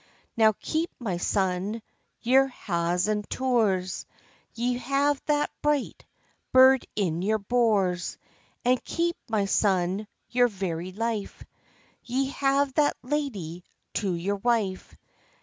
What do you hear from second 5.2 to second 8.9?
that bright burd in your bours; And